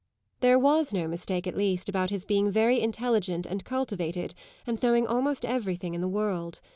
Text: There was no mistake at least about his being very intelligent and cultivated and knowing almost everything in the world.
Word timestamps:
There 0.39 0.57
was 0.57 0.95
no 0.95 1.07
mistake 1.07 1.45
at 1.45 1.55
least 1.55 1.87
about 1.87 2.09
his 2.09 2.25
being 2.25 2.49
very 2.49 2.79
intelligent 2.81 3.45
and 3.45 3.63
cultivated 3.63 4.33
and 4.65 4.81
knowing 4.81 5.05
almost 5.05 5.45
everything 5.45 5.93
in 5.93 6.01
the 6.01 6.07
world. 6.07 6.59